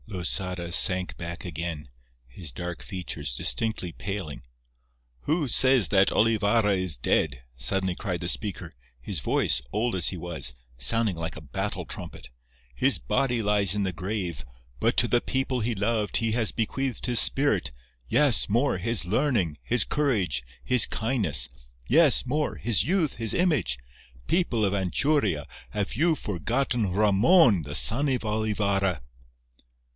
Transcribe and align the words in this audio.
Losada 0.07 0.71
sank 0.71 1.15
back 1.15 1.45
again, 1.45 1.87
his 2.27 2.51
dark 2.51 2.81
features 2.81 3.35
distinctly 3.35 3.91
paling. 3.91 4.41
"Who 5.21 5.47
says 5.47 5.87
that 5.89 6.09
Olivarra 6.11 6.75
is 6.75 6.97
dead?" 6.97 7.43
suddenly 7.55 7.95
cried 7.95 8.19
the 8.19 8.27
speaker, 8.27 8.73
his 8.99 9.19
voice, 9.19 9.61
old 9.71 9.95
as 9.95 10.09
he 10.09 10.17
was, 10.17 10.55
sounding 10.77 11.15
like 11.15 11.35
a 11.35 11.41
battle 11.41 11.85
trumpet. 11.85 12.29
"His 12.75 12.97
body 12.97 13.41
lies 13.41 13.73
in 13.75 13.83
the 13.83 13.93
grave, 13.93 14.43
but 14.79 14.97
to 14.97 15.07
the 15.07 15.21
people 15.21 15.59
he 15.61 15.75
loved 15.75 16.17
he 16.17 16.31
has 16.33 16.51
bequeathed 16.51 17.05
his 17.05 17.19
spirit—yes, 17.19 18.49
more—his 18.49 19.05
learning, 19.05 19.59
his 19.63 19.85
courage, 19.85 20.43
his 20.63 20.87
kindness—yes, 20.87 22.25
more—his 22.25 22.83
youth, 22.83 23.13
his 23.15 23.33
image—people 23.35 24.65
of 24.65 24.73
Anchuria, 24.73 25.45
have 25.69 25.93
you 25.93 26.15
forgotten 26.15 26.91
Ramon, 26.91 27.61
the 27.61 27.75
son 27.75 28.09
of 28.09 28.25
Olivarra?" 28.25 29.01